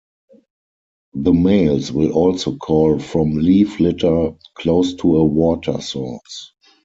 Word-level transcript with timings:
The 1.13 1.31
males 1.31 1.91
will 1.91 2.11
also 2.13 2.55
call 2.55 2.97
from 2.97 3.35
leaf 3.37 3.79
litter 3.79 4.31
close 4.55 4.95
to 4.95 5.17
a 5.17 5.23
water 5.23 5.79
source. 5.79 6.53